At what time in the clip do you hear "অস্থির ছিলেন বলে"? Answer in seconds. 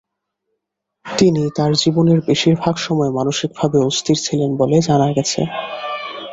3.79-4.77